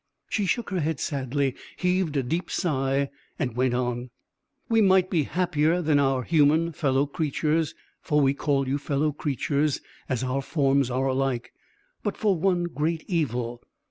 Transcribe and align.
She 0.31 0.47
shook 0.47 0.71
her 0.71 0.79
head 0.79 0.99
sadly, 0.99 1.53
heaved 1.77 2.17
a 2.17 2.23
deep 2.23 2.49
sigh, 2.49 3.11
and 3.37 3.55
went 3.55 3.75
on: 3.75 4.09
"We 4.67 4.81
might 4.81 5.11
be 5.11 5.21
happier 5.25 5.79
than 5.79 5.99
our 5.99 6.23
human 6.23 6.71
fellow 6.71 7.05
creatures 7.05 7.75
(for 8.01 8.19
we 8.19 8.33
call 8.33 8.67
you 8.67 8.79
fellow 8.79 9.11
creatures, 9.11 9.79
as 10.09 10.23
our 10.23 10.41
forms 10.41 10.89
are 10.89 11.05
alike), 11.05 11.53
but 12.01 12.17
for 12.17 12.35
one 12.35 12.63
great 12.63 13.05
evil. 13.07 13.61